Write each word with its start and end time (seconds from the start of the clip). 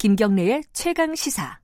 김경래의 0.00 0.62
최강 0.72 1.14
시사. 1.14 1.60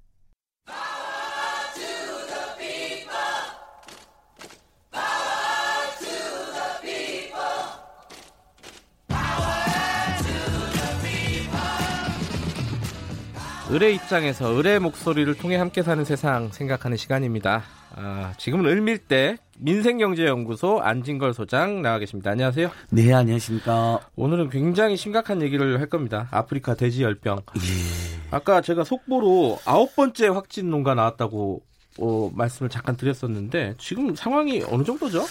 을의 13.71 13.97
입장에서 13.97 14.57
을의 14.57 14.79
목소리를 14.79 15.35
통해 15.35 15.57
함께 15.57 15.83
사는 15.83 16.05
세상 16.05 16.51
생각하는 16.53 16.97
시간입니다. 16.97 17.65
아, 17.97 18.33
지금은 18.39 18.67
을밀대 18.67 19.39
민생경제연구소 19.59 20.81
안진걸 20.81 21.35
소장 21.35 21.83
나와 21.83 21.99
계십니다. 21.99 22.31
안녕하세요. 22.31 22.71
네, 22.91 23.13
안녕하십니까. 23.13 24.01
오늘은 24.15 24.51
굉장히 24.51 24.97
심각한 24.97 25.43
얘기를 25.43 25.81
할 25.81 25.89
겁니다. 25.89 26.29
아프리카 26.31 26.75
돼지열병. 26.75 27.39
예. 27.57 28.21
아까 28.31 28.61
제가 28.61 28.85
속보로 28.85 29.59
아홉 29.65 29.97
번째 29.97 30.29
확진 30.29 30.71
농가 30.71 30.95
나왔다고 30.95 31.63
어, 31.99 32.31
말씀을 32.35 32.71
잠깐 32.71 32.97
드렸었는데 32.97 33.75
지금 33.79 34.15
상황이 34.15 34.63
어느 34.69 34.85
정도죠? 34.85 35.25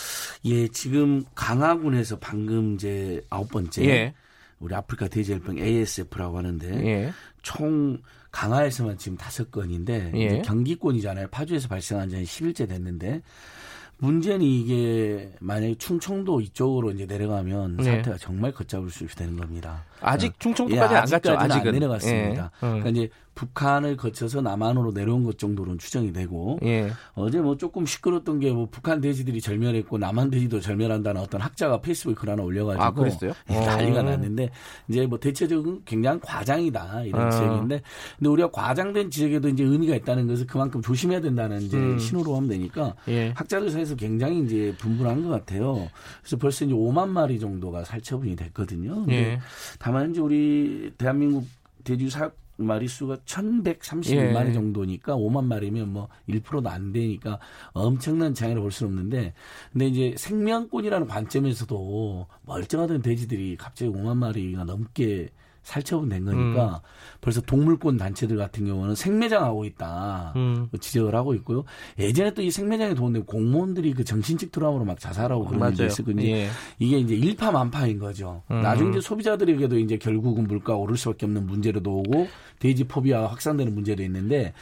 예, 0.46 0.68
지금 0.68 1.24
강화군에서 1.36 2.18
방금 2.20 2.76
이제 2.76 3.22
아홉 3.30 3.50
번째 3.50 3.86
예. 3.86 4.14
우리 4.66 4.74
아프리카 4.76 5.08
돼지열병 5.08 5.60
ASF라고 5.60 6.40
하는데 6.40 6.68
예. 6.86 7.14
총 7.44 8.00
강화에서만 8.32 8.98
지금 8.98 9.18
다섯 9.18 9.52
건인데 9.52 10.12
예. 10.16 10.42
경기권이잖아요. 10.42 11.28
파주에서 11.30 11.68
발생한 11.68 12.10
지 12.10 12.16
10일째 12.18 12.68
됐는데 12.68 13.22
문제는 13.98 14.42
이게 14.46 15.32
만약에 15.40 15.76
충청도 15.76 16.42
이쪽으로 16.42 16.92
이제 16.92 17.06
내려가면 17.06 17.78
네. 17.78 17.84
사태가 17.84 18.18
정말 18.18 18.52
걷잡을 18.52 18.90
수 18.90 19.04
있게 19.04 19.16
되는 19.16 19.38
겁니다. 19.38 19.86
아직 20.06 20.32
어. 20.32 20.36
충청도까지 20.40 20.94
예, 20.94 20.98
안 20.98 21.06
갔죠. 21.06 21.38
아직은 21.38 21.68
안 21.68 21.74
내려갔습니다. 21.74 22.52
예. 22.56 22.66
그러니까 22.68 22.90
이제 22.90 23.10
북한을 23.36 23.98
거쳐서 23.98 24.40
남한으로 24.40 24.94
내려온 24.94 25.26
것 25.26 25.38
정도로는 25.38 25.78
추정이 25.78 26.14
되고 26.14 26.58
예. 26.64 26.90
어제 27.16 27.42
뭐 27.42 27.58
조금 27.58 27.86
시끄럽던 27.86 28.40
게 28.40 28.56
뭐 28.56 28.70
북한 28.72 29.02
돼지들이 29.02 29.42
절멸했고 29.42 29.98
남한 29.98 30.30
돼지도 30.30 30.62
절멸한다는 30.62 31.20
어떤 31.20 31.42
학자가 31.42 31.82
페이스북에 31.82 32.16
글 32.16 32.30
하나 32.30 32.44
올려가지고 32.44 32.84
아, 32.84 32.92
그랬어요? 32.92 33.34
예, 33.50 33.60
난리가 33.60 34.00
어. 34.00 34.04
났는데 34.04 34.50
이제 34.88 35.06
뭐 35.06 35.20
대체적으로 35.20 35.82
굉장히 35.84 36.20
과장이다 36.22 37.04
이런 37.04 37.28
어. 37.28 37.30
지적인데 37.32 37.82
근데 38.18 38.30
우리가 38.30 38.52
과장된 38.52 39.12
지적에도 39.12 39.50
이제 39.50 39.64
의미가 39.66 39.96
있다는 39.96 40.28
것을 40.28 40.48
그만큼 40.48 40.82
조심해야 40.82 41.20
된다는 41.20 41.62
이제 41.62 41.76
음. 41.76 42.00
신호로 42.00 42.34
하면 42.36 42.50
되니까 42.50 42.96
예. 43.10 43.34
학자들 43.36 43.70
사이에서 43.70 43.96
굉장히 43.96 44.44
이제 44.46 44.74
분분한 44.78 45.24
것 45.24 45.30
같아요. 45.30 45.90
그래서 46.22 46.38
벌써 46.38 46.64
이제 46.64 46.74
5만 46.74 47.10
마리 47.10 47.40
정도가 47.40 47.84
살처분이 47.84 48.38
됐거든요. 48.38 49.06
예. 49.10 49.40
다만 49.80 49.95
이제 50.04 50.20
우리 50.20 50.92
대한민국 50.98 51.48
돼지 51.84 52.10
사 52.10 52.32
마리 52.58 52.88
수가 52.88 53.18
1131마리 53.18 54.50
예. 54.50 54.54
정도니까 54.54 55.16
5만 55.16 55.46
마리면 55.46 55.90
뭐 55.90 56.08
1%도 56.30 56.70
안 56.70 56.94
되니까 56.94 57.40
엄청난 57.74 58.34
장애를 58.34 58.62
볼 58.62 58.72
수는 58.72 58.94
없는데 58.94 59.34
근데 59.74 59.88
이제 59.88 60.16
생명권이라는 60.18 61.08
관점에서도 61.08 62.28
멀쩡하던 62.44 63.02
돼지들이 63.02 63.58
갑자기 63.58 63.92
5만 63.92 64.16
마리가 64.18 64.64
넘게 64.64 65.30
살처분된 65.66 66.24
거니까 66.26 66.66
음. 66.68 67.20
벌써 67.20 67.42
동물권 67.42 67.98
단체들 67.98 68.38
같은 68.38 68.66
경우는 68.66 68.96
생매장하고 68.96 69.66
있다 69.66 70.34
음. 70.36 70.68
그 70.72 70.78
지적을 70.80 71.14
하고 71.16 71.34
있고요. 71.34 71.66
예전에 72.00 72.34
또 72.34 72.46
이 72.46 72.52
생매장에 72.52 72.94
도움된 72.94 73.26
공무원들이 73.26 73.94
그 73.94 74.04
정신적 74.04 74.52
트라우마로 74.52 74.86
막 74.86 75.00
자살하고 75.00 75.46
그런 75.46 75.74
일이 75.74 75.88
있었거든요. 75.88 76.24
예. 76.28 76.48
이게 76.78 77.00
이제 77.00 77.16
일파만파인 77.16 77.98
거죠. 77.98 78.44
음. 78.52 78.62
나중에 78.62 78.92
이제 78.92 79.02
소비자들에게도 79.02 79.80
이제 79.80 79.98
결국은 79.98 80.44
물가 80.44 80.76
오를 80.76 80.96
수밖에 80.96 81.26
없는 81.26 81.48
문제로도 81.48 81.92
오고 81.92 82.28
돼지 82.60 82.84
포비아 82.84 83.26
확산되는 83.26 83.74
문제도 83.74 84.04
있는데 84.04 84.54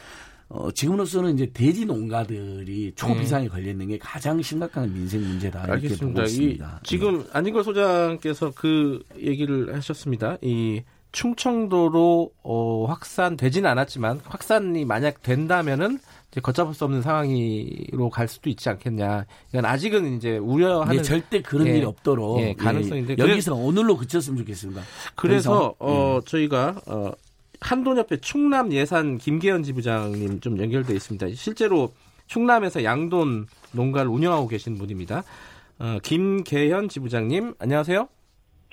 어, 0.48 0.70
지금으로서는 0.70 1.34
이제 1.34 1.50
돼지 1.52 1.84
농가들이 1.84 2.92
초비상에 2.96 3.46
음. 3.46 3.50
걸려 3.50 3.70
있는 3.70 3.88
게 3.88 3.98
가장 3.98 4.40
심각한 4.40 4.92
민생 4.92 5.20
문제다 5.20 5.58
이렇게 5.64 5.72
알겠습니다. 5.72 6.06
보고 6.06 6.22
있습니다. 6.22 6.80
이, 6.82 6.86
지금 6.86 7.18
네. 7.18 7.24
안진걸 7.32 7.64
소장께서 7.64 8.52
그 8.54 9.02
얘기를 9.18 9.74
하셨습니다. 9.74 10.38
이 10.42 10.82
충청도로 11.14 12.32
어, 12.42 12.86
확산되지는 12.86 13.70
않았지만 13.70 14.20
확산이 14.24 14.84
만약 14.84 15.22
된다면은 15.22 16.00
이제 16.32 16.40
걷잡을 16.40 16.74
수 16.74 16.84
없는 16.84 17.02
상황으로 17.02 18.10
갈 18.10 18.26
수도 18.26 18.50
있지 18.50 18.68
않겠냐. 18.68 19.24
이건 19.50 19.64
아직은 19.64 20.16
이제 20.16 20.36
우려하는 20.36 20.96
예, 20.96 21.02
절대 21.02 21.40
그런 21.40 21.68
예, 21.68 21.76
일이 21.76 21.86
없도록 21.86 22.40
예, 22.40 22.54
가능성인데 22.54 23.14
예, 23.16 23.22
여기서 23.22 23.54
그래, 23.54 23.64
오늘로 23.64 23.96
그쳤으면 23.96 24.38
좋겠습니다. 24.38 24.82
그래서, 25.14 25.50
그래서 25.50 25.74
어, 25.78 26.18
예. 26.20 26.24
저희가 26.26 26.80
어, 26.88 27.12
한돈협회 27.60 28.16
충남 28.16 28.72
예산 28.72 29.16
김계현 29.16 29.62
지부장님 29.62 30.40
좀 30.40 30.58
연결돼 30.58 30.92
있습니다. 30.94 31.28
실제로 31.34 31.92
충남에서 32.26 32.82
양돈 32.82 33.46
농가를 33.70 34.10
운영하고 34.10 34.48
계신 34.48 34.76
분입니다. 34.76 35.22
어, 35.78 35.98
김계현 36.02 36.88
지부장님 36.88 37.54
안녕하세요. 37.60 38.08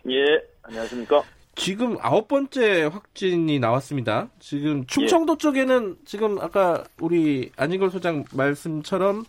예, 0.10 0.26
안녕하십니까. 0.64 1.22
지금 1.56 1.98
아홉 2.02 2.28
번째 2.28 2.84
확진이 2.84 3.60
나왔습니다. 3.60 4.30
지금 4.40 4.86
충청도 4.88 5.34
예. 5.34 5.38
쪽에는 5.38 5.98
지금 6.06 6.40
아까 6.40 6.84
우리 7.00 7.52
안진걸 7.58 7.92
소장 7.92 8.24
말씀처럼 8.34 9.26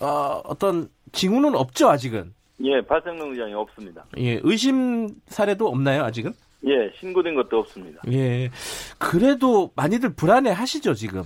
어, 0.00 0.40
어떤 0.44 0.88
징후는 1.12 1.54
없죠 1.54 1.88
아직은. 1.90 2.34
예, 2.64 2.80
발생 2.80 3.16
능력이 3.16 3.52
없습니다. 3.52 4.04
예, 4.18 4.40
의심 4.42 5.10
사례도 5.28 5.68
없나요 5.68 6.02
아직은? 6.04 6.32
예, 6.66 6.90
신고된 6.98 7.34
것도 7.36 7.58
없습니다. 7.58 8.02
예, 8.10 8.50
그래도 8.98 9.70
많이들 9.76 10.14
불안해 10.14 10.50
하시죠 10.50 10.94
지금? 10.94 11.22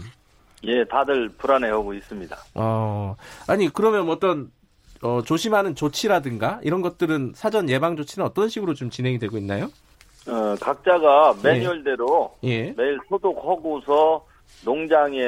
예, 0.64 0.84
다들 0.84 1.30
불안해하고 1.30 1.94
있습니다. 1.94 2.36
어, 2.54 3.16
아니 3.46 3.68
그러면 3.68 4.08
어떤 4.10 4.50
어, 5.02 5.22
조심하는 5.22 5.74
조치라든가 5.74 6.60
이런 6.62 6.82
것들은 6.82 7.32
사전 7.34 7.68
예방 7.70 7.96
조치는 7.96 8.26
어떤 8.26 8.48
식으로 8.48 8.74
좀 8.74 8.90
진행이 8.90 9.18
되고 9.18 9.36
있나요? 9.38 9.70
어, 10.28 10.54
각자가 10.60 11.34
예. 11.44 11.48
매뉴얼대로 11.48 12.34
예. 12.44 12.72
매일 12.76 12.98
소독하고서 13.08 14.26
농장에 14.64 15.20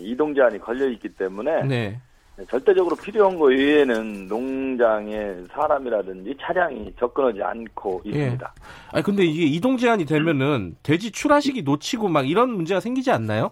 이동 0.00 0.34
제한이 0.34 0.58
걸려 0.58 0.88
있기 0.88 1.10
때문에 1.10 1.62
네. 1.64 2.00
절대적으로 2.48 2.96
필요한 2.96 3.38
거 3.38 3.46
외에는 3.46 4.26
농장에 4.26 5.34
사람이라든지 5.52 6.34
차량이 6.40 6.92
접근하지 6.98 7.42
않고 7.42 8.02
예. 8.06 8.10
있습니다. 8.10 8.54
예. 8.54 8.62
아니 8.92 9.04
근데 9.04 9.24
이게 9.24 9.44
이동 9.44 9.76
제한이 9.76 10.04
되면은 10.04 10.76
돼지 10.82 11.10
출하식이 11.10 11.62
놓치고 11.62 12.08
막 12.08 12.28
이런 12.28 12.50
문제가 12.50 12.80
생기지 12.80 13.10
않나요? 13.10 13.50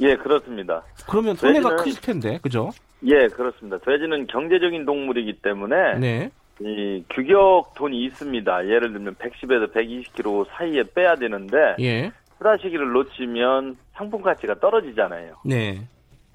예, 0.00 0.16
그렇습니다. 0.16 0.82
그러면 1.08 1.36
손해가 1.36 1.76
크실 1.76 2.00
텐데, 2.00 2.38
그죠? 2.40 2.70
예, 3.04 3.28
그렇습니다. 3.28 3.76
돼지는 3.78 4.26
경제적인 4.28 4.86
동물이기 4.86 5.40
때문에 5.42 5.98
네. 5.98 6.30
이 6.60 7.04
규격 7.10 7.74
돈이 7.74 8.04
있습니다. 8.04 8.66
예를 8.66 8.92
들면 8.92 9.16
110에서 9.16 9.72
120kg 9.72 10.46
사이에 10.56 10.84
빼야 10.94 11.16
되는데 11.16 11.56
예. 11.80 12.12
출하 12.38 12.56
시기를 12.56 12.92
놓치면 12.92 13.76
상품 13.94 14.22
가치가 14.22 14.54
떨어지잖아요. 14.58 15.36
네. 15.44 15.86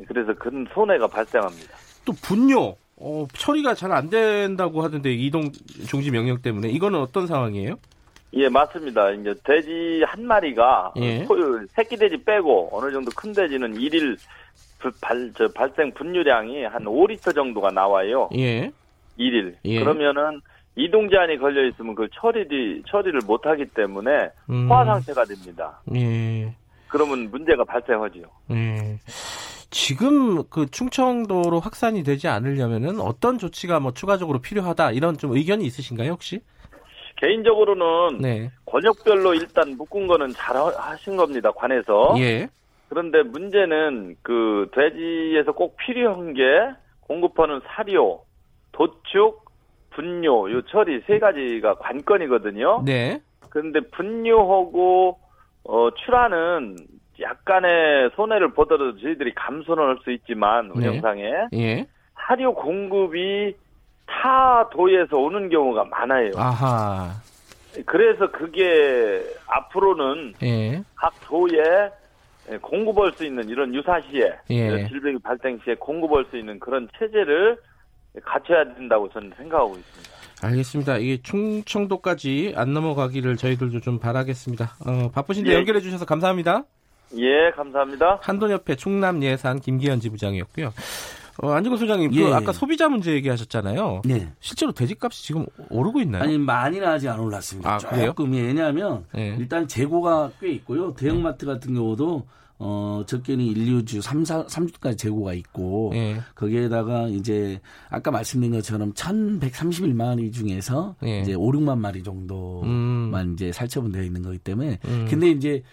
그래서 0.08 0.34
큰 0.34 0.66
손해가 0.74 1.08
발생합니다. 1.08 1.74
또 2.06 2.14
분뇨 2.22 2.76
어, 2.98 3.26
처리가 3.34 3.74
잘 3.76 3.92
안 3.94 4.10
된다고 4.10 4.82
하던데 4.82 5.12
이동 5.14 5.52
중지 5.88 6.12
명령 6.12 6.42
때문에 6.42 6.70
이거는 6.70 7.00
어떤 7.00 7.28
상황이에요? 7.28 7.76
예, 8.34 8.48
맞습니다. 8.50 9.12
이제 9.12 9.34
돼지 9.44 10.04
한 10.06 10.26
마리가 10.26 10.94
예. 10.98 11.24
소유 11.26 11.66
새끼 11.70 11.96
돼지 11.96 12.18
빼고 12.24 12.70
어느 12.74 12.92
정도 12.92 13.10
큰 13.16 13.32
돼지는 13.34 13.76
일일 13.76 14.18
발, 15.02 15.32
저 15.36 15.48
발생 15.54 15.92
분유량이 15.94 16.64
한 16.66 16.84
5리터 16.84 17.34
정도가 17.34 17.72
나와요. 17.72 18.30
예. 18.38 18.72
1일. 19.20 19.56
예. 19.66 19.80
그러면은 19.80 20.42
이동 20.76 21.10
제한이 21.10 21.38
걸려 21.38 21.68
있으면 21.68 21.94
그 21.94 22.08
처리를 22.14 22.84
처리를 22.88 23.22
못 23.26 23.46
하기 23.46 23.66
때문에 23.66 24.32
음. 24.50 24.68
포화 24.68 24.86
상태가 24.86 25.26
됩니다. 25.26 25.82
예. 25.94 26.56
그러면 26.88 27.30
문제가 27.30 27.64
발생하지요. 27.66 28.24
예. 28.52 28.98
지금 29.70 30.44
그 30.50 30.66
충청도로 30.72 31.60
확산이 31.60 32.04
되지 32.04 32.28
않으려면은 32.28 33.00
어떤 33.00 33.38
조치가 33.38 33.80
뭐 33.80 33.94
추가적으로 33.94 34.40
필요하다 34.40 34.92
이런 34.92 35.18
좀 35.18 35.36
의견이 35.36 35.64
있으신가요 35.66 36.12
혹시? 36.12 36.42
개인적으로는 37.18 38.20
네. 38.20 38.52
권역별로 38.66 39.36
일단 39.36 39.76
묶은 39.78 40.08
거는 40.08 40.30
잘 40.30 40.56
하신 40.56 41.18
겁니다 41.18 41.52
관에서. 41.52 42.16
예. 42.18 42.48
그런데 42.88 43.22
문제는 43.22 44.16
그 44.24 44.70
돼지에서 44.74 45.52
꼭 45.52 45.78
필요한 45.78 46.34
게 46.34 46.42
공급하는 47.02 47.62
사료, 47.68 48.24
도축, 48.80 49.44
분뇨, 49.90 50.50
요 50.52 50.62
처리 50.68 51.02
세 51.06 51.20
가지가 51.20 51.76
관건이거든요. 51.76 52.84
네. 52.86 53.22
그런데 53.50 53.82
분뇨하고 53.92 55.20
어, 55.66 55.90
출하는 56.06 56.78
약간의 57.20 58.12
손해를 58.16 58.54
보더라도 58.54 58.98
저희들이 58.98 59.34
감소는 59.36 59.84
할 59.84 59.98
수 60.04 60.12
있지만 60.12 60.70
네. 60.70 60.74
운영상에 60.76 61.32
네. 61.52 61.60
예. 61.60 61.88
사료 62.16 62.54
공급이 62.56 63.54
타 64.06 64.70
도에서 64.70 65.18
오는 65.18 65.50
경우가 65.50 65.84
많아요. 65.86 66.32
아하. 66.38 67.12
그래서 67.86 68.32
그게 68.32 69.22
앞으로는 69.48 70.36
예. 70.42 70.82
각 70.96 71.14
도에 71.28 71.90
공급할 72.62 73.12
수 73.12 73.26
있는 73.26 73.50
이런 73.50 73.76
유사시에 73.76 74.38
예. 74.52 74.88
질병이 74.88 75.20
발생 75.20 75.60
시에 75.66 75.76
공급할 75.76 76.26
수 76.32 76.38
있는 76.38 76.58
그런 76.60 76.88
체제를 76.98 77.58
갖춰야 78.24 78.64
된다고 78.76 79.10
저는 79.10 79.32
생각하고 79.38 79.78
있습니다. 79.78 80.10
알겠습니다. 80.42 80.98
이게 80.98 81.22
충청도까지 81.22 82.54
안 82.56 82.74
넘어가기를 82.74 83.36
저희들도 83.38 83.82
좀 83.82 84.00
바라겠습니다. 84.00 84.76
어, 84.86 85.12
바쁘신데 85.12 85.52
예. 85.52 85.56
연결해 85.56 85.82
주셔서 85.82 86.06
감사합니다. 86.06 86.64
예, 87.18 87.52
감사합니다. 87.56 88.20
한돈협회 88.22 88.76
충남 88.76 89.22
예산 89.24 89.60
김기현 89.60 90.00
지부장이었고요. 90.00 90.74
어, 91.42 91.52
안진걸 91.52 91.80
소장님, 91.80 92.12
그 92.12 92.18
예. 92.18 92.24
그 92.24 92.36
아까 92.36 92.52
소비자 92.52 92.90
문제 92.90 93.14
얘기하셨잖아요. 93.14 94.02
네. 94.06 94.30
실제로 94.40 94.72
돼지값이 94.72 95.24
지금 95.24 95.46
오르고 95.70 96.02
있나요? 96.02 96.24
아니 96.24 96.38
많이는 96.38 96.88
아직 96.88 97.08
안 97.10 97.20
올랐습니다. 97.20 97.76
아, 97.76 97.78
그래요? 97.78 98.08
조금 98.08 98.34
왜냐하면 98.34 99.06
네. 99.14 99.36
일단 99.40 99.68
재고가 99.68 100.32
꽤 100.40 100.50
있고요. 100.52 100.94
대형마트 100.94 101.46
같은 101.46 101.74
경우도 101.74 102.26
어, 102.62 103.04
적게는 103.08 103.46
1, 103.46 103.84
2주, 103.84 104.02
3, 104.02 104.26
4, 104.26 104.46
3주까지 104.46 104.98
재고가 104.98 105.34
있고, 105.34 105.92
예. 105.96 106.20
거기에다가 106.36 107.08
이제, 107.08 107.62
아까 107.90 108.12
말씀드린 108.12 108.52
것처럼 108.52 108.94
1131마리 108.94 110.34
중에서 110.34 110.96
예. 111.06 111.22
이제 111.22 111.34
5, 111.34 111.52
6만 111.54 111.78
마리 111.78 112.04
정도만 112.04 113.28
음. 113.28 113.34
이제 113.34 113.54
살처분되어 113.54 114.04
있는 114.04 114.24
거기 114.24 114.38
때문에, 114.38 114.78
음. 114.86 115.08
근데 115.10 115.32
이제 115.32 115.64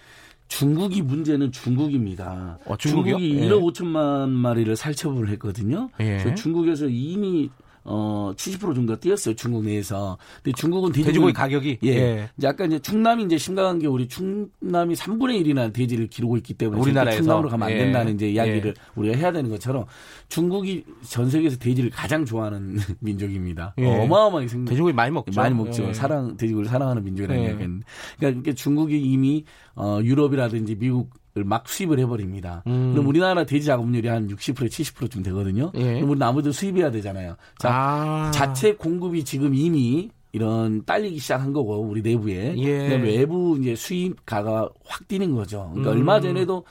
중국이 0.47 1.03
문제는 1.03 1.50
중국입니다. 1.50 2.61
어, 2.65 2.77
중국이 2.77 3.11
예. 3.11 3.49
1억 3.49 3.62
5천만 3.73 4.29
마리를 4.29 4.77
살처분을 4.77 5.29
했거든요. 5.31 5.91
예. 5.99 6.35
중국에서 6.37 6.87
이미 6.87 7.50
어, 7.88 8.33
70% 8.37 8.75
정도 8.75 8.99
뛰었어요, 8.99 9.35
중국 9.37 9.65
내에서. 9.65 10.19
근데 10.43 10.55
중국은 10.56 10.91
돼지고기, 10.91 11.12
돼지고기 11.12 11.33
가격이 11.33 11.79
예. 11.85 11.88
예. 11.88 12.31
이제 12.37 12.49
아까 12.49 12.65
이제 12.65 12.81
충남이 12.81 13.25
이제 13.25 13.38
심각한 13.38 13.79
게 13.79 13.87
우리 13.87 14.09
충남이 14.09 14.94
3분의 14.94 15.44
1이나 15.44 15.73
돼지를 15.73 16.09
기르고 16.09 16.37
있기 16.38 16.55
때문에 16.55 16.81
우리나라에서 16.81 17.23
충남으로 17.23 17.49
가면 17.49 17.69
안 17.69 17.73
예. 17.73 17.79
된다는 17.79 18.12
예. 18.12 18.15
이제 18.15 18.31
이야기를 18.31 18.75
예. 18.77 18.91
우리가 18.97 19.17
해야 19.17 19.31
되는 19.31 19.49
것처럼 19.50 19.85
중국이 20.29 20.85
전 21.09 21.31
세계에서 21.31 21.59
돼지를 21.59 21.91
가장 21.91 22.25
좋아하는 22.25 22.77
민족입니다. 22.99 23.75
예. 23.79 23.87
어마어마하게 23.87 24.49
생 24.49 24.65
돼지고기 24.65 24.93
많이 24.93 25.12
먹죠. 25.12 25.41
많이 25.41 25.55
먹죠. 25.55 25.85
예. 25.89 25.93
사랑 25.93 26.37
돼지고기를 26.37 26.69
사랑하는 26.69 27.05
민족이라는 27.05 27.43
이야기는. 27.43 27.82
그러니까 28.19 28.53
중국이 28.53 29.00
이미 29.00 29.44
어 29.77 30.00
유럽이라든지 30.03 30.75
미국 30.75 31.11
막 31.44 31.69
수입을 31.69 31.99
해버립니다. 32.00 32.62
음. 32.67 32.93
그럼 32.93 33.06
우리나라 33.06 33.44
돼지 33.44 33.67
작업률이 33.67 34.09
한 34.09 34.29
60% 34.29 34.69
70%쯤 34.69 35.23
되거든요. 35.23 35.71
예. 35.75 35.94
그럼 35.94 36.11
우리 36.11 36.19
나무도 36.19 36.53
수입해야 36.53 36.91
되잖아요. 36.91 37.37
자, 37.59 37.71
아. 37.71 38.31
자체 38.33 38.75
공급이 38.75 39.25
지금 39.25 39.55
이미 39.55 40.11
이런 40.33 40.85
딸리기 40.85 41.19
시작한 41.19 41.53
거고 41.53 41.81
우리 41.81 42.03
내부에 42.03 42.56
예. 42.59 42.97
외부 42.97 43.56
이제 43.61 43.75
수입가가 43.75 44.69
확 44.85 45.09
뛰는 45.09 45.35
거죠. 45.35 45.71
그러니까 45.73 45.93
음. 45.93 45.97
얼마 45.97 46.21
전에도 46.21 46.65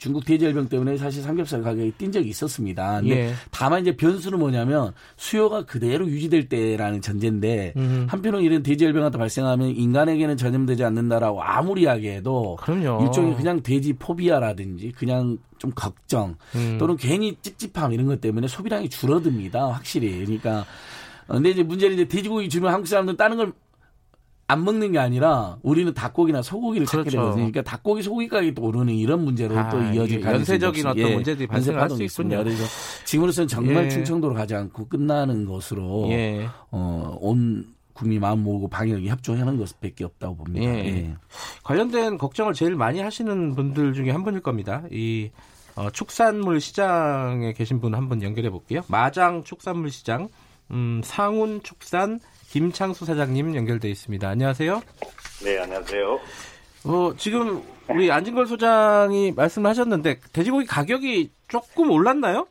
중국 0.00 0.24
돼지열병 0.24 0.70
때문에 0.70 0.96
사실 0.96 1.22
삼겹살 1.22 1.62
가격이 1.62 1.92
뛴 1.98 2.10
적이 2.10 2.30
있었습니다. 2.30 3.00
근데 3.00 3.28
예. 3.28 3.34
다만 3.50 3.82
이제 3.82 3.94
변수는 3.94 4.38
뭐냐면 4.38 4.94
수요가 5.18 5.66
그대로 5.66 6.08
유지될 6.08 6.48
때라는 6.48 7.02
전제인데 7.02 7.74
음. 7.76 8.06
한편으로 8.08 8.40
이런 8.42 8.62
돼지열병 8.62 9.02
같은 9.02 9.18
발생하면 9.18 9.68
인간에게는 9.68 10.38
전염되지 10.38 10.84
않는다라고 10.84 11.42
아무리 11.42 11.82
이야기해도 11.82 12.56
그럼요. 12.62 13.04
일종의 13.04 13.36
그냥 13.36 13.62
돼지 13.62 13.92
포비아라든지 13.92 14.92
그냥 14.92 15.36
좀 15.58 15.70
걱정 15.74 16.36
음. 16.54 16.78
또는 16.78 16.96
괜히 16.96 17.36
찝찝함 17.42 17.92
이런 17.92 18.06
것 18.06 18.22
때문에 18.22 18.48
소비량이 18.48 18.88
줄어듭니다. 18.88 19.66
확실히. 19.66 20.24
그러니까 20.24 20.64
근데 21.26 21.50
이제 21.50 21.62
문제는 21.62 21.94
이제 21.94 22.08
돼지고기 22.08 22.48
주면 22.48 22.72
한국 22.72 22.86
사람들은 22.86 23.18
다른 23.18 23.36
걸 23.36 23.52
안 24.50 24.64
먹는 24.64 24.92
게 24.92 24.98
아니라 24.98 25.58
우리는 25.62 25.92
닭고기나 25.94 26.42
소고기를 26.42 26.86
그렇죠. 26.86 27.04
찾게 27.04 27.10
되거든요. 27.16 27.34
그러니까 27.36 27.62
닭고기, 27.62 28.02
소고기 28.02 28.28
가격이 28.28 28.54
또 28.54 28.62
오르는 28.62 28.94
이런 28.94 29.24
문제로 29.24 29.56
아, 29.58 29.68
또 29.70 29.78
이어질 29.80 30.20
가능성이 30.20 30.60
연쇄적인 30.60 30.86
어떤 30.86 30.98
예, 30.98 31.14
문제들이 31.14 31.46
발생할 31.46 31.88
수 31.90 32.02
있군요. 32.02 32.38
그래서 32.38 32.64
지금으로서는 33.04 33.48
정말 33.48 33.84
예. 33.84 33.88
충청도로 33.88 34.34
가지 34.34 34.54
않고 34.54 34.88
끝나는 34.88 35.46
것으로 35.46 36.08
예. 36.10 36.48
어, 36.70 37.16
온 37.20 37.66
국민 37.92 38.20
마음 38.20 38.42
모으고 38.42 38.68
방역에 38.68 39.06
협조하는 39.08 39.58
것밖에 39.58 40.04
없다고 40.04 40.36
봅니다. 40.36 40.64
예. 40.66 40.86
예. 40.86 41.14
관련된 41.62 42.18
걱정을 42.18 42.54
제일 42.54 42.74
많이 42.76 43.00
하시는 43.00 43.54
분들 43.54 43.92
중에 43.94 44.10
한 44.10 44.24
분일 44.24 44.40
겁니다. 44.40 44.82
이 44.90 45.30
어, 45.76 45.88
축산물 45.90 46.60
시장에 46.60 47.52
계신 47.52 47.80
분 47.80 47.94
한 47.94 48.08
분 48.08 48.22
연결해 48.22 48.50
볼게요. 48.50 48.82
마장 48.88 49.44
축산물 49.44 49.90
시장, 49.90 50.28
음, 50.70 51.00
상훈 51.04 51.62
축산 51.62 52.20
김창수 52.50 53.04
사장님 53.04 53.54
연결돼 53.54 53.88
있습니다. 53.88 54.28
안녕하세요. 54.28 54.80
네, 55.44 55.58
안녕하세요. 55.60 56.14
어, 56.86 57.12
지금 57.16 57.62
우리 57.88 58.10
안진걸 58.10 58.46
소장이 58.46 59.32
말씀하셨는데 59.32 60.16
돼지고기 60.32 60.66
가격이 60.66 61.30
조금 61.46 61.90
올랐나요? 61.92 62.48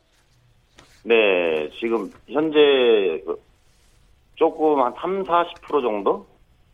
네, 1.04 1.68
지금 1.78 2.10
현재 2.28 2.58
그 3.26 3.38
조금 4.36 4.80
한 4.80 4.94
3, 4.98 5.24
40% 5.24 5.82
정도 5.82 6.26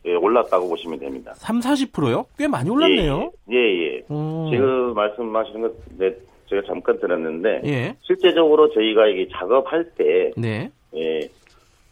예, 0.05 0.13
올랐다고 0.13 0.69
보시면 0.69 0.99
됩니다. 0.99 1.33
3, 1.35 1.59
40%요? 1.59 2.25
꽤 2.37 2.47
많이 2.47 2.69
올랐네요. 2.69 3.31
예, 3.51 3.55
예. 3.55 3.95
예. 3.97 4.03
음. 4.09 4.47
지금 4.49 4.93
말씀하시는 4.93 5.61
것 5.61 5.73
네, 5.97 6.15
제가 6.49 6.61
잠깐 6.65 6.97
들었는데 7.01 7.61
예. 7.65 7.97
실제적으로 8.03 8.71
저희가 8.73 9.07
이게 9.07 9.27
작업할 9.33 9.83
때 9.97 10.31
네. 10.37 10.71
예, 10.95 11.27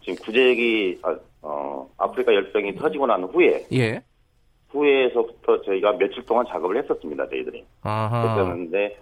지금 0.06 0.24
구제액이 0.24 1.00
아, 1.02 1.18
어, 1.42 1.90
아프리카 1.98 2.34
열병이 2.34 2.76
터지고 2.76 3.08
난 3.08 3.24
후에 3.24 3.66
예. 3.74 4.02
후에서부터 4.70 5.62
저희가 5.64 5.94
며칠 5.94 6.24
동안 6.26 6.46
작업을 6.48 6.78
했었습니다. 6.78 7.28
저희들이. 7.30 7.66
그랬었는데 7.82 8.98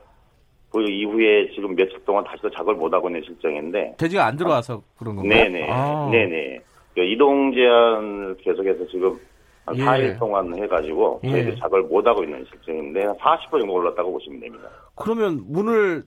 그 0.72 0.82
이후에 0.82 1.50
지금 1.54 1.76
며칠 1.76 2.04
동안 2.06 2.24
다시 2.24 2.42
또 2.42 2.50
작업을 2.50 2.76
못 2.76 2.94
하고 2.94 3.10
있는 3.10 3.22
실정인데 3.24 3.96
돼지가 3.98 4.26
안 4.26 4.38
들어와서 4.38 4.82
그런 4.98 5.16
건가요? 5.16 5.44
네네. 5.44 5.70
아. 5.70 6.10
네네. 6.12 6.60
그 6.96 7.02
이동 7.02 7.54
제한 7.54 8.38
계속해서 8.38 8.88
지금 8.88 9.20
한 9.66 9.78
예. 9.78 9.84
4일 9.84 10.20
동안 10.20 10.56
해가지고 10.56 11.22
예. 11.26 11.32
저희들 11.32 11.56
작업을 11.58 11.84
못 11.84 12.06
하고 12.08 12.24
있는 12.24 12.46
실정인데 12.50 13.02
40% 13.02 13.52
정도 13.52 13.74
올랐다고 13.74 14.12
보시면 14.14 14.40
됩니다. 14.40 14.70
그러면 14.96 15.44
문을 15.48 16.04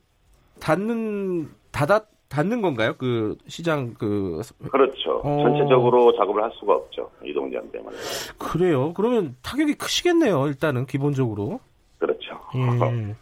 닫는 0.61 1.49
닫았 1.73 2.16
닫는 2.29 2.61
건가요? 2.61 2.95
그 2.99 3.37
시장 3.47 3.95
그 3.95 4.41
그렇죠. 4.71 5.21
어... 5.23 5.43
전체적으로 5.43 6.15
작업을 6.17 6.43
할 6.43 6.51
수가 6.59 6.75
없죠. 6.75 7.11
이동 7.25 7.51
제한 7.51 7.71
때문에. 7.71 7.97
그래요. 8.39 8.93
그러면 8.95 9.37
타격이 9.43 9.75
크시겠네요. 9.75 10.47
일단은 10.47 10.87
기본적으로. 10.87 11.61
그렇죠. 11.99 12.41
예. 12.57 13.15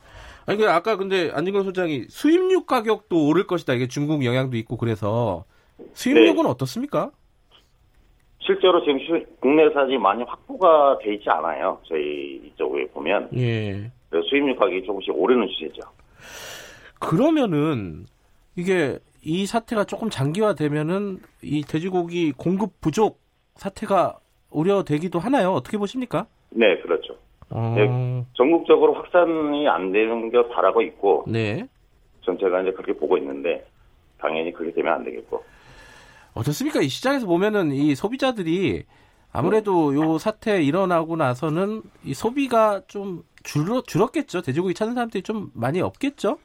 아니 0.46 0.58
그 0.58 0.70
아까 0.70 0.96
근데 0.96 1.30
안진걸 1.32 1.64
소장이 1.64 2.06
수입육 2.08 2.66
가격도 2.66 3.28
오를 3.28 3.46
것이다. 3.46 3.75
이게 3.75 3.88
중국 3.88 4.25
영향도 4.25 4.56
있고 4.58 4.76
그래서 4.76 5.44
수입육은 5.92 6.42
네. 6.42 6.49
어떻습니까? 6.49 7.11
실제로 8.40 8.84
지금 8.84 9.25
국내산이 9.40 9.96
많이 9.96 10.23
확보가 10.25 10.99
돼 10.99 11.14
있지 11.14 11.28
않아요. 11.30 11.78
저희 11.88 12.42
이쪽에 12.46 12.87
보면. 12.88 13.30
예. 13.37 13.90
수입육 14.30 14.58
가격이 14.58 14.84
조금씩 14.84 15.14
오르는 15.16 15.49
추세죠. 15.49 15.80
그러면은 17.00 18.06
이게 18.56 18.99
이 19.23 19.46
사태가 19.46 19.84
조금 19.84 20.11
장기화되면은 20.11 21.20
이 21.42 21.62
돼지고기 21.62 22.32
공급 22.32 22.80
부족 22.80 23.20
사태가 23.56 24.18
우려되기도 24.50 25.18
하나요? 25.18 25.52
어떻게 25.52 25.78
보십니까? 25.78 26.26
네, 26.50 26.78
그렇죠. 26.80 27.16
어... 27.50 27.75
네, 27.76 28.25
전국적으로 28.34 28.94
확산이 28.94 29.68
안 29.68 29.92
되는 29.92 30.30
게 30.30 30.49
바라고 30.49 30.82
있고, 30.82 31.25
네. 31.26 31.66
전체가 32.23 32.62
이제 32.62 32.73
그렇게 32.73 32.92
보고 32.92 33.16
있는데 33.18 33.66
당연히 34.18 34.52
그렇게 34.52 34.73
되면 34.75 34.94
안 34.94 35.04
되겠고. 35.04 35.42
어떻습니까? 36.34 36.80
이 36.80 36.88
시장에서 36.88 37.26
보면은 37.26 37.73
이 37.73 37.94
소비자들이 37.94 38.84
아무래도 39.32 39.92
네. 39.92 40.00
요 40.00 40.18
사태 40.18 40.62
일어나고 40.62 41.16
나서는 41.16 41.82
이 42.04 42.14
소비가 42.14 42.82
좀 42.87 43.23
줄어 43.42 43.82
줄었겠죠. 43.82 44.42
돼지고기 44.42 44.75
찾는 44.75 44.94
사람들이 44.94 45.23
좀 45.23 45.50
많이 45.54 45.80
없겠죠. 45.80 46.38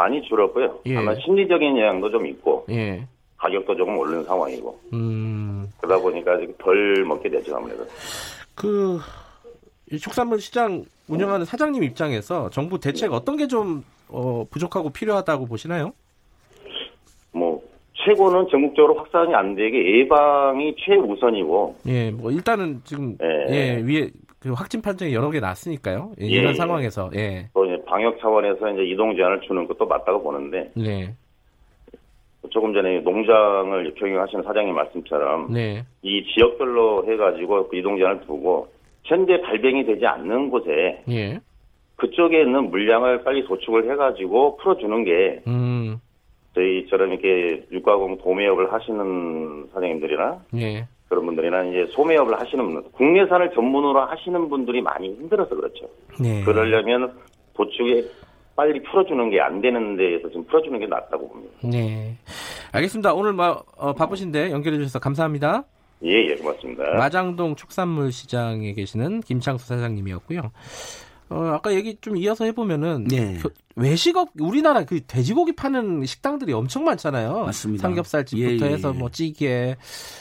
많이 0.00 0.22
줄었고요. 0.22 0.80
예. 0.86 0.96
아마 0.96 1.14
심리적인 1.14 1.76
영향도 1.76 2.10
좀 2.10 2.26
있고 2.26 2.64
예. 2.70 3.06
가격도 3.36 3.76
조금 3.76 3.98
오르는 3.98 4.24
상황이고 4.24 4.80
음. 4.94 5.66
그러다 5.78 6.02
보니까 6.02 6.38
덜 6.58 7.04
먹게 7.04 7.28
되죠 7.28 7.56
아무래도. 7.56 7.84
그 8.54 8.98
축산물 9.98 10.40
시장 10.40 10.84
운영하는 11.08 11.44
사장님 11.44 11.82
입장에서 11.82 12.48
정부 12.50 12.78
대책 12.78 13.12
어떤 13.12 13.36
게좀 13.36 13.84
어, 14.08 14.44
부족하고 14.50 14.90
필요하다고 14.90 15.46
보시나요? 15.46 15.92
뭐 17.32 17.60
최고는 17.94 18.48
전국적으로 18.50 18.94
확산이 18.94 19.34
안 19.34 19.54
되게 19.54 19.98
예방이 19.98 20.74
최우선이고. 20.78 21.76
예, 21.86 22.10
뭐 22.10 22.30
일단은 22.30 22.80
지금 22.84 23.16
예, 23.22 23.54
예 23.54 23.82
위에 23.82 24.10
그 24.38 24.52
확진 24.52 24.80
판정이 24.80 25.12
여러 25.12 25.30
개 25.30 25.40
났으니까요. 25.40 26.12
예, 26.20 26.26
이런 26.26 26.52
예. 26.52 26.54
상황에서 26.54 27.10
예. 27.14 27.48
또 27.52 27.66
방역 27.90 28.20
차원에서 28.20 28.70
이제 28.70 28.84
이동 28.84 29.16
제한을 29.16 29.40
주는 29.40 29.66
것도 29.66 29.84
맞다고 29.86 30.22
보는데. 30.22 30.70
네. 30.74 31.12
조금 32.50 32.72
전에 32.72 33.00
농장을 33.00 33.94
경영하시는 33.94 34.44
사장님 34.44 34.74
말씀처럼 34.74 35.52
네. 35.52 35.84
이 36.02 36.24
지역별로 36.32 37.04
해가지고 37.06 37.68
그 37.68 37.76
이동장을 37.76 38.22
두고 38.22 38.68
현재 39.04 39.40
발병이 39.42 39.84
되지 39.84 40.06
않는 40.06 40.50
곳에 40.50 41.02
예. 41.10 41.38
그쪽에 41.96 42.40
있는 42.40 42.70
물량을 42.70 43.24
빨리 43.24 43.44
도축을 43.44 43.90
해가지고 43.92 44.56
풀어주는 44.56 45.04
게 45.04 45.42
음. 45.46 45.98
저희처럼 46.54 47.12
이렇게 47.12 47.64
육가공 47.70 48.18
도매업을 48.18 48.72
하시는 48.72 49.68
사장님들이나 49.72 50.40
예. 50.56 50.86
그런 51.08 51.26
분들이나 51.26 51.64
이제 51.64 51.86
소매업을 51.92 52.40
하시는 52.40 52.64
분들, 52.64 52.92
국내산을 52.92 53.50
전문으로 53.52 54.00
하시는 54.00 54.48
분들이 54.48 54.80
많이 54.80 55.08
힘들어서 55.08 55.54
그렇죠. 55.54 55.88
네. 56.20 56.42
그러려면 56.44 57.12
도축에 57.54 58.04
빨리 58.56 58.82
풀어주는 58.82 59.30
게 59.30 59.40
안 59.40 59.60
되는 59.60 59.96
데에서 59.96 60.28
좀 60.30 60.44
풀어주는 60.44 60.78
게 60.78 60.86
낫다고 60.86 61.28
봅니다. 61.28 61.54
네. 61.62 62.16
알겠습니다. 62.72 63.14
오늘 63.14 63.32
뭐, 63.32 63.64
어, 63.76 63.94
바쁘신데 63.94 64.50
연결해 64.50 64.76
주셔서 64.78 64.98
감사합니다. 64.98 65.64
예, 66.04 66.12
예, 66.30 66.34
고맙습니다. 66.36 66.82
마장동 66.94 67.56
축산물 67.56 68.12
시장에 68.12 68.72
계시는 68.72 69.20
김창수 69.20 69.66
사장님이었고요. 69.66 70.50
어, 71.30 71.44
아까 71.54 71.72
얘기 71.72 71.96
좀 72.00 72.16
이어서 72.16 72.44
해보면은 72.44 73.04
네. 73.04 73.38
외식업 73.76 74.30
우리나라 74.40 74.84
그 74.84 75.00
돼지고기 75.06 75.52
파는 75.52 76.04
식당들이 76.04 76.52
엄청 76.52 76.82
많잖아요. 76.84 77.44
맞습니다. 77.44 77.82
삼겹살집부터 77.82 78.66
예, 78.66 78.70
예, 78.70 78.74
해서 78.74 78.92
뭐 78.92 79.10
찌개 79.10 79.76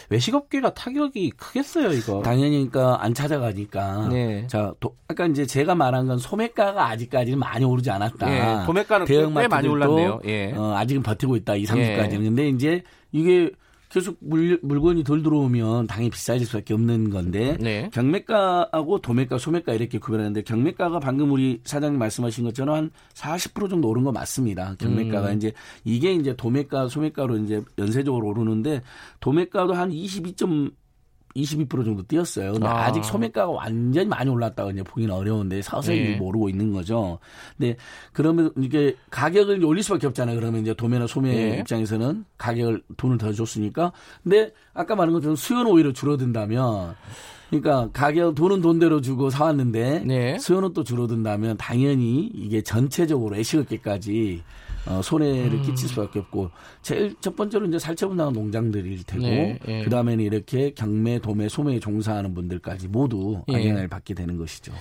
외식업계가 0.09 0.75
타격이 0.75 1.31
크겠어요, 1.31 1.93
이거. 1.93 2.21
당연히 2.21 2.69
그러니까 2.69 3.03
안 3.03 3.15
찾아가니까. 3.15 4.07
네. 4.09 4.45
자, 4.45 4.71
도, 4.79 4.95
아까 5.07 5.25
이제 5.25 5.47
제가 5.47 5.73
말한 5.73 6.05
건 6.05 6.19
소매가가 6.19 6.89
아직까지는 6.89 7.39
많이 7.39 7.65
오르지 7.65 7.89
않았다. 7.89 8.61
예, 8.61 8.65
소매가는 8.67 9.07
꽤 9.07 9.47
많이 9.47 9.67
올랐네요. 9.67 10.19
예. 10.25 10.53
어, 10.53 10.75
아직은 10.75 11.01
버티고 11.01 11.35
있다. 11.37 11.55
2, 11.55 11.63
3주까지는. 11.65 12.13
예. 12.13 12.17
근데 12.17 12.49
이제 12.49 12.83
이게 13.11 13.49
계속 13.89 14.17
물, 14.21 14.59
물건이 14.61 15.03
덜 15.03 15.23
들어오면 15.23 15.87
당연히 15.87 16.11
비싸질 16.11 16.45
수밖에 16.45 16.75
없는 16.75 17.09
건데 17.09 17.57
네. 17.59 17.89
경매가하고 17.91 18.99
도매가, 19.01 19.39
소매가 19.39 19.73
이렇게 19.73 19.97
구별하는데 19.97 20.43
경매가가 20.43 20.99
방금 20.99 21.31
우리 21.31 21.61
사장님 21.63 21.97
말씀하신 21.97 22.43
것처럼 22.45 22.75
한 22.75 22.91
40% 23.15 23.69
정도 23.69 23.89
오른 23.89 24.03
거 24.03 24.11
맞습니다. 24.11 24.75
경매가가 24.79 25.31
음. 25.31 25.37
이제 25.37 25.53
이게 25.83 26.13
이제 26.13 26.35
도매가, 26.35 26.87
소매가로 26.87 27.37
이제 27.37 27.63
연쇄적으로 27.79 28.27
오르는데 28.27 28.81
도매가도 29.19 29.73
한 29.73 29.91
22. 29.91 30.71
22% 31.35 31.85
정도 31.85 32.03
뛰었어요. 32.03 32.53
근데 32.53 32.67
아. 32.67 32.91
직 32.91 33.03
소매가가 33.03 33.51
완전히 33.51 34.07
많이 34.07 34.29
올랐다고 34.29 34.71
이제 34.71 34.83
보기는 34.83 35.13
어려운데 35.13 35.61
서서히 35.61 35.99
네. 35.99 36.15
모르고 36.15 36.49
있는 36.49 36.71
거죠. 36.71 37.19
근데 37.57 37.75
그러면 38.13 38.51
이게 38.57 38.95
가격을 39.09 39.63
올릴 39.63 39.83
수밖에 39.83 40.07
없잖아요. 40.07 40.35
그러면 40.39 40.61
이제 40.61 40.73
도매나 40.73 41.07
소매 41.07 41.33
네. 41.33 41.59
입장에서는 41.59 42.25
가격을 42.37 42.83
돈을 42.97 43.17
더 43.17 43.31
줬으니까. 43.31 43.91
근데 44.23 44.51
아까 44.73 44.95
말한 44.95 45.13
것처럼 45.13 45.35
수요는 45.35 45.71
오히려 45.71 45.93
줄어든다면 45.93 46.95
그러니까 47.49 47.89
가격 47.91 48.35
돈은 48.35 48.61
돈대로 48.61 49.01
주고 49.01 49.29
사왔는데 49.29 50.03
네. 50.05 50.37
수요는 50.37 50.73
또 50.73 50.83
줄어든다면 50.83 51.57
당연히 51.57 52.29
이게 52.33 52.61
전체적으로 52.61 53.35
애식업계까지 53.35 54.43
어, 54.89 55.01
손해를 55.03 55.53
음. 55.53 55.61
끼칠 55.61 55.87
수밖에 55.87 56.19
없고 56.19 56.49
제일 56.81 57.15
첫 57.21 57.35
번째로 57.35 57.67
이제 57.67 57.77
살처분당한 57.77 58.33
농장들일 58.33 59.03
테고 59.03 59.23
네, 59.23 59.59
네. 59.63 59.83
그 59.83 59.89
다음에는 59.89 60.23
이렇게 60.23 60.71
경매, 60.71 61.19
도매, 61.19 61.47
소매에 61.47 61.79
종사하는 61.79 62.33
분들까지 62.33 62.87
모두 62.87 63.43
예. 63.49 63.55
악영향을 63.55 63.87
받게 63.87 64.15
되는 64.15 64.35
것이죠. 64.37 64.73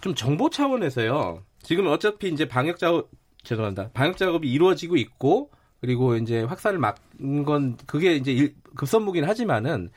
좀 0.00 0.14
정보 0.14 0.48
차원에서요. 0.48 1.42
지금 1.62 1.88
어차피 1.88 2.28
이제 2.28 2.46
방역 2.46 2.78
작업 2.78 3.10
죄송합니다. 3.42 3.90
방역 3.92 4.16
작업이 4.16 4.50
이루어지고 4.50 4.96
있고 4.96 5.50
그리고 5.80 6.16
이제 6.16 6.42
확산을 6.42 6.78
막은 6.78 7.44
건 7.44 7.76
그게 7.86 8.14
이제 8.14 8.32
일, 8.32 8.54
급선무긴 8.76 9.24
하지만은 9.24 9.90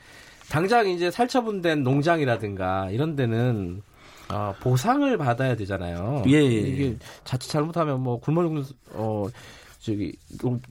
당장 0.50 0.88
이제 0.88 1.12
살처분된 1.12 1.84
농장이라든가 1.84 2.90
이런 2.90 3.14
데는 3.14 3.82
어, 4.32 4.54
보상을 4.60 5.16
받아야 5.18 5.56
되잖아요. 5.56 6.24
예, 6.28 6.32
예. 6.34 6.40
이게 6.40 6.96
자칫 7.24 7.48
잘못하면 7.48 8.00
뭐 8.00 8.20
굶어 8.20 8.42
죽는 8.42 8.64
어 8.92 9.26
저기 9.80 10.12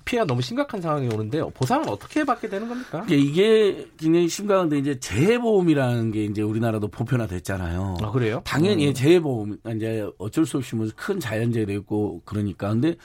피해가 0.06 0.28
너무 0.28 0.39
심각한 0.42 0.80
상황이 0.82 1.08
오는데 1.08 1.42
보상은 1.56 1.89
어떻게 1.89 2.24
받게 2.24 2.48
되는 2.48 2.70
겁니까? 2.70 3.04
예, 3.10 3.18
이게 3.18 3.88
굉장히 3.98 4.30
심각한데 4.30 4.78
이제 4.78 5.00
재해보험이라는 5.00 6.12
게 6.12 6.25
이제 6.25 6.44
우리나라도 6.44 6.89
보편화됐잖아요. 6.89 7.98
아 8.01 8.12
그래요? 8.12 8.42
당연히 8.46 8.89
음. 8.89 8.94
재해보험 8.94 9.58
이제 9.75 10.08
어쩔 10.20 10.46
수 10.46 10.58
없이 10.58 10.75
뭐큰 10.75 11.20
자연재해도 11.20 11.74
있고 11.74 12.22
그러니까 12.24 12.70
근데 12.70 12.96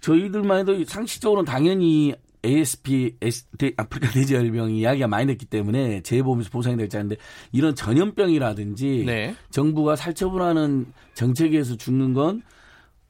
저희들만 0.00 0.60
해도 0.60 0.84
상식적으로는 0.84 1.44
당연히 1.44 2.14
ASP, 2.44 3.16
아프리카 3.76 4.10
돼지열병 4.10 4.72
이야기가 4.72 5.06
많이 5.06 5.26
됐기 5.28 5.46
때문에 5.46 6.02
재해보험에서 6.02 6.50
보상이 6.50 6.76
될지 6.76 6.96
않는데 6.96 7.16
이런 7.52 7.76
전염병이라든지 7.76 9.04
네. 9.06 9.34
정부가 9.50 9.94
살처분하는 9.94 10.86
정책에서 11.14 11.76
죽는 11.76 12.12
건 12.12 12.42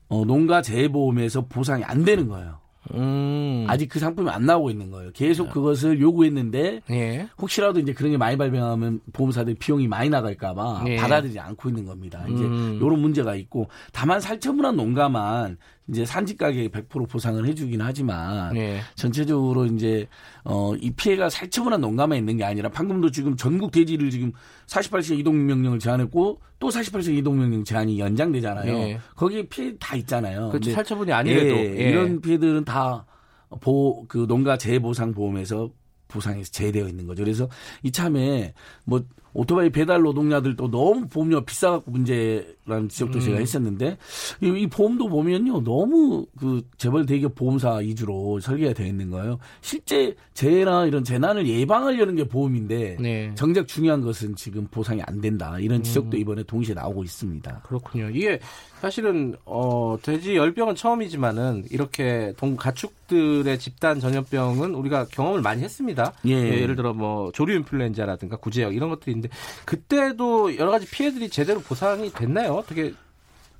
어, 0.08 0.24
농가 0.24 0.62
재해보험에서 0.62 1.46
보상이 1.46 1.84
안 1.84 2.04
되는 2.04 2.28
거예요. 2.28 2.58
음. 2.92 3.64
아직 3.68 3.88
그 3.88 3.98
상품이 3.98 4.28
안 4.28 4.44
나오고 4.44 4.70
있는 4.70 4.90
거예요. 4.90 5.10
계속 5.14 5.50
그것을 5.50 6.00
요구했는데 6.00 6.82
예. 6.90 7.28
혹시라도 7.38 7.80
이제 7.80 7.94
그런 7.94 8.12
게 8.12 8.18
많이 8.18 8.36
발병하면 8.36 9.00
보험사들 9.12 9.54
비용이 9.54 9.88
많이 9.88 10.10
나갈까봐 10.10 10.84
예. 10.88 10.96
받아들이지 10.96 11.38
않고 11.38 11.68
있는 11.70 11.86
겁니다. 11.86 12.24
이제 12.28 12.44
음. 12.44 12.78
이런 12.82 13.00
문제가 13.00 13.34
있고 13.36 13.68
다만 13.92 14.20
살처분한 14.20 14.76
농가만 14.76 15.56
이제 15.88 16.04
산지 16.06 16.36
가격에 16.36 16.68
100% 16.68 17.08
보상을 17.08 17.46
해주긴 17.46 17.82
하지만 17.82 18.56
예. 18.56 18.80
전체적으로 18.94 19.66
이제 19.66 20.06
어, 20.42 20.72
이 20.80 20.90
피해가 20.90 21.28
살처분한 21.28 21.80
농가만 21.80 22.16
있는 22.16 22.38
게 22.38 22.44
아니라 22.44 22.70
방금도 22.70 23.10
지금 23.10 23.36
전국 23.36 23.70
대지를 23.70 24.10
지금 24.10 24.32
48시간 24.66 25.18
이동 25.18 25.44
명령을 25.44 25.78
제한했고 25.78 26.40
또 26.58 26.68
48시간 26.68 27.18
이동 27.18 27.38
명령 27.38 27.64
제한이 27.64 27.98
연장되잖아요. 27.98 28.72
예. 28.72 29.00
거기에 29.14 29.46
피해 29.48 29.74
다 29.78 29.94
있잖아요. 29.96 30.48
그렇죠. 30.48 30.72
살처분이 30.72 31.12
아니래도 31.12 31.54
예, 31.54 31.76
예. 31.78 31.90
이런 31.90 32.20
피해들은 32.22 32.64
다 32.64 33.04
보, 33.60 34.06
그 34.08 34.26
농가 34.26 34.56
재보상 34.56 35.12
보험에서 35.12 35.70
보상에서 36.08 36.50
제외되어 36.50 36.88
있는 36.88 37.06
거죠. 37.06 37.24
그래서 37.24 37.48
이참에 37.82 38.54
뭐 38.84 39.02
오토바이 39.34 39.68
배달 39.68 40.02
노동자들도 40.02 40.70
너무 40.70 41.08
보험료가 41.08 41.44
비싸갖고 41.44 41.90
문제라는 41.90 42.88
지적도 42.88 43.18
음. 43.18 43.20
제가 43.20 43.38
했었는데 43.38 43.98
이, 44.40 44.46
이, 44.46 44.66
보험도 44.68 45.08
보면요 45.08 45.62
너무 45.64 46.24
그 46.38 46.62
재벌 46.78 47.04
대기업 47.04 47.34
보험사 47.34 47.78
위주로 47.78 48.38
설계가 48.38 48.72
되어 48.72 48.86
있는 48.86 49.10
거예요. 49.10 49.38
실제 49.60 50.14
재해나 50.34 50.86
이런 50.86 51.02
재난을 51.02 51.48
예방하려는 51.48 52.14
게 52.14 52.24
보험인데 52.24 52.96
네. 53.00 53.32
정작 53.34 53.66
중요한 53.66 54.00
것은 54.00 54.36
지금 54.36 54.66
보상이 54.68 55.02
안 55.02 55.20
된다 55.20 55.58
이런 55.58 55.82
지적도 55.82 56.16
음. 56.16 56.20
이번에 56.20 56.44
동시에 56.44 56.74
나오고 56.74 57.02
있습니다. 57.02 57.62
그렇군요. 57.64 58.10
이게 58.10 58.38
사실은 58.84 59.34
어 59.46 59.96
돼지 60.02 60.36
열병은 60.36 60.74
처음이지만은 60.74 61.64
이렇게 61.70 62.34
동 62.36 62.54
가축들의 62.54 63.58
집단 63.58 63.98
전염병은 63.98 64.74
우리가 64.74 65.06
경험을 65.10 65.40
많이 65.40 65.62
했습니다. 65.62 66.12
예. 66.26 66.32
예 66.60 66.66
를 66.66 66.76
들어 66.76 66.92
뭐 66.92 67.32
조류 67.32 67.54
인플루엔자라든가 67.54 68.36
구제역 68.36 68.74
이런 68.74 68.90
것들이 68.90 69.12
있는데 69.12 69.30
그때도 69.64 70.58
여러 70.58 70.70
가지 70.70 70.86
피해들이 70.86 71.30
제대로 71.30 71.60
보상이 71.60 72.10
됐나요? 72.10 72.52
어떻게 72.56 72.92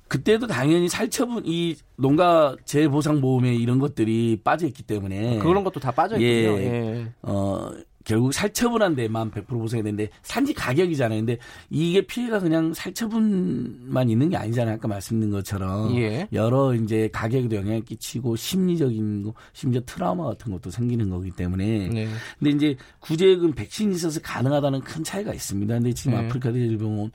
그때도 0.09 0.45
당연히 0.45 0.87
살처분 0.89 1.41
이 1.47 1.75
농가 1.95 2.55
재보상 2.65 3.19
보험에 3.19 3.55
이런 3.55 3.79
것들이 3.79 4.39
빠져 4.43 4.67
있기 4.67 4.83
때문에 4.83 5.39
그런 5.39 5.63
것도 5.63 5.79
다 5.79 5.89
빠져 5.89 6.17
있군요. 6.17 6.59
예. 6.59 6.65
예. 6.65 7.07
어 7.23 7.71
결국 8.05 8.33
살처분한 8.33 8.95
데만 8.95 9.31
100% 9.31 9.47
보상이 9.47 9.83
되는데 9.83 10.09
산지 10.21 10.53
가격이잖아요. 10.53 11.19
근데 11.19 11.37
이게 11.71 12.01
피해가 12.01 12.39
그냥 12.39 12.73
살처분만 12.73 14.09
있는 14.09 14.29
게 14.29 14.37
아니잖아요. 14.37 14.75
아까 14.75 14.87
말씀드린 14.87 15.31
것처럼 15.33 15.95
예. 15.97 16.27
여러 16.31 16.73
이제 16.75 17.09
가격에도 17.11 17.55
영향을 17.57 17.81
끼치고 17.81 18.35
심리적인 18.35 19.23
거, 19.23 19.33
심지어 19.53 19.81
트라우마 19.85 20.25
같은 20.25 20.51
것도 20.51 20.69
생기는 20.69 21.09
거기 21.09 21.31
때문에. 21.31 21.89
네. 21.89 22.07
근데 22.37 22.51
이제 22.51 22.75
구제액은 22.99 23.53
백신이 23.55 23.95
있어서 23.95 24.19
가능하다는 24.21 24.81
큰 24.81 25.03
차이가 25.03 25.33
있습니다. 25.33 25.73
근데 25.73 25.93
지금 25.93 26.13
네. 26.13 26.25
아프리카 26.25 26.51
대질병원 26.51 27.11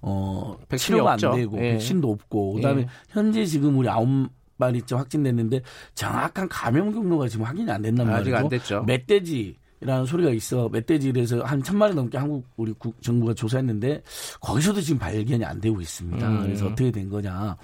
어 0.00 0.56
치료가 0.76 1.14
없죠. 1.14 1.30
안 1.30 1.36
되고 1.36 1.58
예. 1.58 1.72
백신도 1.72 2.08
없고 2.08 2.54
그다음에 2.54 2.82
예. 2.82 2.86
현재 3.08 3.44
지금 3.44 3.76
우리 3.76 3.88
아홉 3.88 4.28
마리 4.56 4.82
좀 4.82 4.98
확진됐는데 5.00 5.62
정확한 5.94 6.48
감염 6.48 6.92
경로가 6.92 7.26
지금 7.26 7.44
확인이 7.44 7.68
안 7.70 7.82
된단 7.82 8.06
말이죠. 8.06 8.36
아직 8.36 8.44
안 8.44 8.48
됐죠. 8.48 8.82
멧돼지 8.84 9.56
이라는 9.80 10.06
소리가 10.06 10.30
있어 10.30 10.68
멧돼지에서 10.68 11.42
한 11.42 11.62
천마리 11.62 11.94
넘게 11.94 12.18
한국 12.18 12.44
우리 12.56 12.72
국, 12.72 13.00
정부가 13.02 13.34
조사했는데 13.34 14.02
거기서도 14.40 14.80
지금 14.80 14.98
발견이 14.98 15.44
안 15.44 15.60
되고 15.60 15.80
있습니다. 15.80 16.28
음. 16.28 16.42
그래서 16.42 16.66
어떻게 16.66 16.90
된 16.90 17.08
거냐. 17.08 17.56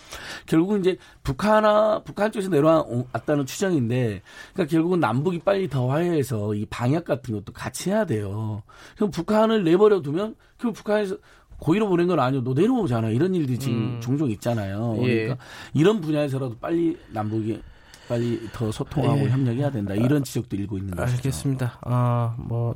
결국 0.46 0.78
이제 0.78 0.96
북한아 1.22 2.02
북한 2.04 2.30
쪽에서 2.30 2.50
내려왔다는 2.50 3.46
추정인데 3.46 4.22
그러니까 4.52 4.70
결국은 4.70 5.00
남북이 5.00 5.40
빨리 5.40 5.68
더 5.68 5.88
화해해서 5.88 6.54
이 6.54 6.66
방역 6.66 7.04
같은 7.04 7.34
것도 7.34 7.52
같이 7.52 7.90
해야 7.90 8.04
돼요. 8.04 8.62
그럼 8.96 9.10
북한을 9.10 9.64
내버려 9.64 10.00
두면 10.00 10.36
그 10.58 10.72
북한에서 10.72 11.16
고의로 11.58 11.88
보낸 11.88 12.06
건 12.06 12.20
아니고 12.20 12.44
너 12.44 12.52
내려오잖아. 12.52 13.10
이런 13.10 13.34
일들이 13.34 13.58
지금 13.58 13.76
음. 13.76 14.00
종종 14.00 14.30
있잖아요. 14.30 14.96
예. 15.02 15.22
그러니까 15.24 15.44
이런 15.72 16.00
분야에서라도 16.00 16.56
빨리 16.60 16.96
남북이 17.10 17.60
빨리 18.08 18.48
더 18.52 18.70
소통하고 18.70 19.20
예. 19.20 19.30
협력해야 19.30 19.70
된다. 19.70 19.94
이런 19.94 20.24
지적도 20.24 20.56
일고 20.56 20.78
있는 20.78 20.94
것이죠. 20.94 21.16
알겠습니다. 21.16 21.78
아, 21.82 22.34
뭐 22.38 22.74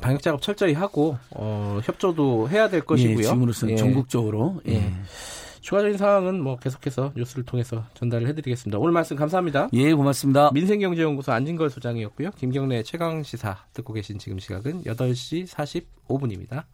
방역 0.00 0.22
작업 0.22 0.42
철저히 0.42 0.74
하고 0.74 1.16
어, 1.30 1.80
협조도 1.82 2.48
해야 2.50 2.68
될 2.68 2.82
것이고요. 2.82 3.18
예, 3.18 3.22
지금으로서는 3.22 3.74
예. 3.74 3.76
전국적으로 3.76 4.60
예. 4.68 4.74
예. 4.74 4.92
추가적인 5.60 5.98
사항은 5.98 6.40
뭐 6.40 6.56
계속해서 6.58 7.12
뉴스를 7.16 7.44
통해서 7.44 7.84
전달을 7.94 8.28
해드리겠습니다. 8.28 8.78
오늘 8.78 8.92
말씀 8.92 9.16
감사합니다. 9.16 9.68
예, 9.72 9.92
고맙습니다. 9.94 10.52
민생경제연구소 10.52 11.32
안진걸 11.32 11.70
소장이었고요. 11.70 12.30
김경래 12.36 12.84
최강 12.84 13.24
시사 13.24 13.64
듣고 13.72 13.92
계신 13.92 14.18
지금 14.20 14.38
시각은 14.38 14.84
8시 14.84 15.48
45분입니다. 15.48 16.66